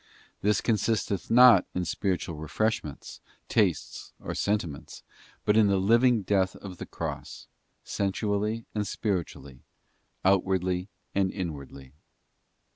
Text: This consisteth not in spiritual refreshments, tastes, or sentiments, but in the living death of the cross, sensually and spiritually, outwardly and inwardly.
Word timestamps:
This 0.41 0.61
consisteth 0.61 1.29
not 1.29 1.67
in 1.75 1.85
spiritual 1.85 2.33
refreshments, 2.35 3.21
tastes, 3.47 4.13
or 4.19 4.33
sentiments, 4.33 5.03
but 5.45 5.55
in 5.55 5.67
the 5.67 5.77
living 5.77 6.23
death 6.23 6.55
of 6.55 6.77
the 6.77 6.87
cross, 6.87 7.45
sensually 7.83 8.65
and 8.73 8.87
spiritually, 8.87 9.61
outwardly 10.25 10.89
and 11.13 11.31
inwardly. 11.31 11.93